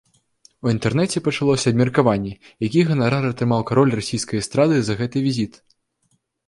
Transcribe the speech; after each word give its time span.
У 0.67 0.71
інтэрнэце 0.75 1.21
пачалося 1.27 1.67
абмеркаванне, 1.75 2.33
які 2.67 2.81
ганарар 2.89 3.23
атрымаў 3.31 3.61
кароль 3.73 3.95
расійскай 4.01 4.37
эстрады 4.43 4.75
за 4.91 5.01
гэты 5.05 5.17
візіт. 5.29 5.53